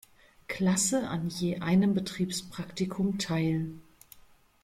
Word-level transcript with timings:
Klasse 0.47 1.07
an 1.09 1.29
je 1.29 1.59
einem 1.61 1.93
Betriebspraktikum 1.93 3.19
teil. 3.19 3.69